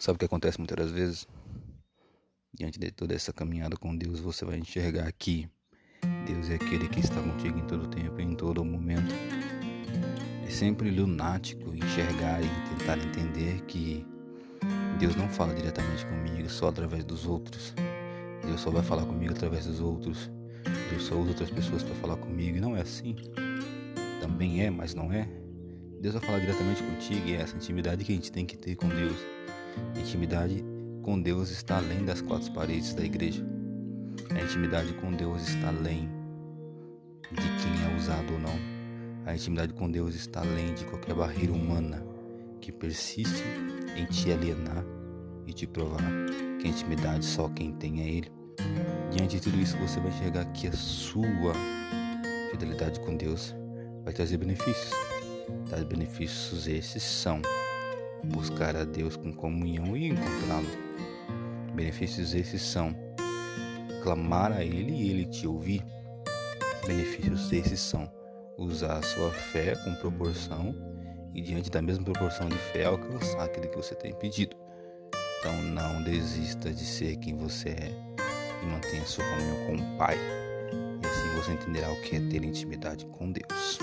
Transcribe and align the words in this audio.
Sabe 0.00 0.16
o 0.16 0.18
que 0.18 0.24
acontece 0.24 0.56
muitas 0.56 0.78
das 0.78 0.90
vezes? 0.90 1.28
Diante 2.54 2.80
de 2.80 2.90
toda 2.90 3.14
essa 3.14 3.34
caminhada 3.34 3.76
com 3.76 3.94
Deus, 3.94 4.18
você 4.18 4.46
vai 4.46 4.56
enxergar 4.56 5.12
que 5.12 5.46
Deus 6.26 6.48
é 6.48 6.54
aquele 6.54 6.88
que 6.88 7.00
está 7.00 7.20
contigo 7.20 7.58
em 7.58 7.66
todo 7.66 7.86
tempo 7.86 8.18
em 8.18 8.34
todo 8.34 8.64
momento. 8.64 9.14
É 10.46 10.50
sempre 10.50 10.90
lunático 10.90 11.74
enxergar 11.74 12.40
e 12.42 12.48
tentar 12.78 12.96
entender 12.96 13.60
que 13.66 14.06
Deus 14.98 15.14
não 15.16 15.28
fala 15.28 15.52
diretamente 15.52 16.06
comigo 16.06 16.48
só 16.48 16.68
através 16.68 17.04
dos 17.04 17.26
outros. 17.26 17.74
Deus 18.46 18.58
só 18.58 18.70
vai 18.70 18.82
falar 18.82 19.04
comigo 19.04 19.34
através 19.34 19.66
dos 19.66 19.80
outros. 19.80 20.30
Deus 20.88 21.02
só 21.02 21.14
usa 21.14 21.28
outras 21.28 21.50
pessoas 21.50 21.82
para 21.82 21.94
falar 21.96 22.16
comigo. 22.16 22.56
E 22.56 22.60
não 22.60 22.74
é 22.74 22.80
assim. 22.80 23.16
Também 24.22 24.64
é, 24.64 24.70
mas 24.70 24.94
não 24.94 25.12
é. 25.12 25.28
Deus 26.00 26.14
vai 26.14 26.22
falar 26.22 26.38
diretamente 26.38 26.82
contigo 26.82 27.28
e 27.28 27.34
é 27.34 27.42
essa 27.42 27.54
intimidade 27.54 28.02
que 28.02 28.12
a 28.12 28.14
gente 28.14 28.32
tem 28.32 28.46
que 28.46 28.56
ter 28.56 28.76
com 28.76 28.88
Deus. 28.88 29.18
Intimidade 30.10 30.64
com 31.04 31.22
Deus 31.22 31.50
está 31.50 31.76
além 31.76 32.04
das 32.04 32.20
quatro 32.20 32.50
paredes 32.50 32.92
da 32.94 33.04
igreja. 33.04 33.46
A 34.34 34.42
intimidade 34.42 34.92
com 34.94 35.12
Deus 35.12 35.48
está 35.48 35.68
além 35.68 36.10
de 37.30 37.36
quem 37.62 37.84
é 37.86 37.96
usado 37.96 38.32
ou 38.32 38.40
não. 38.40 38.58
A 39.24 39.36
intimidade 39.36 39.72
com 39.72 39.88
Deus 39.88 40.16
está 40.16 40.40
além 40.40 40.74
de 40.74 40.84
qualquer 40.86 41.14
barreira 41.14 41.52
humana 41.52 42.04
que 42.60 42.72
persiste 42.72 43.44
em 43.96 44.04
te 44.06 44.32
alienar 44.32 44.84
e 45.46 45.52
te 45.52 45.64
provar 45.64 46.02
que 46.58 46.66
a 46.66 46.70
intimidade 46.70 47.24
só 47.24 47.48
quem 47.48 47.72
tem 47.74 48.00
é 48.00 48.08
Ele. 48.08 48.32
Diante 49.12 49.36
de 49.36 49.42
tudo 49.42 49.60
isso, 49.60 49.76
você 49.76 50.00
vai 50.00 50.10
enxergar 50.10 50.44
que 50.46 50.66
a 50.66 50.72
sua 50.72 51.54
fidelidade 52.50 52.98
com 52.98 53.16
Deus 53.16 53.54
vai 54.02 54.12
trazer 54.12 54.38
benefícios. 54.38 54.90
Tais 55.68 55.84
benefícios 55.84 56.66
esses 56.66 57.04
são 57.04 57.40
buscar 58.24 58.76
a 58.76 58.84
Deus 58.84 59.16
com 59.16 59.32
comunhão 59.32 59.96
e 59.96 60.08
encontrá-lo. 60.08 60.68
Benefícios 61.74 62.34
esses 62.34 62.62
são 62.62 62.94
clamar 64.02 64.52
a 64.52 64.64
Ele 64.64 64.92
e 64.92 65.10
Ele 65.10 65.24
te 65.26 65.46
ouvir. 65.46 65.84
Benefícios 66.86 67.52
esses 67.52 67.80
são 67.80 68.10
usar 68.58 68.98
a 68.98 69.02
sua 69.02 69.30
fé 69.30 69.74
com 69.84 69.94
proporção 69.94 70.74
e 71.34 71.40
diante 71.40 71.70
da 71.70 71.80
mesma 71.80 72.04
proporção 72.04 72.48
de 72.48 72.56
fé 72.56 72.84
alcançar 72.84 73.44
aquilo 73.44 73.68
que 73.68 73.76
você 73.76 73.94
tem 73.94 74.12
pedido. 74.14 74.56
Então 75.38 75.62
não 75.62 76.02
desista 76.02 76.70
de 76.70 76.84
ser 76.84 77.16
quem 77.16 77.36
você 77.36 77.70
é 77.70 77.92
e 78.62 78.66
mantenha 78.66 79.04
sua 79.06 79.24
comunhão 79.24 79.66
com 79.66 79.74
o 79.76 79.98
Pai. 79.98 80.18
E 81.02 81.06
assim 81.06 81.34
você 81.34 81.52
entenderá 81.52 81.90
o 81.90 82.00
que 82.02 82.16
é 82.16 82.20
ter 82.20 82.44
intimidade 82.44 83.06
com 83.06 83.30
Deus. 83.30 83.78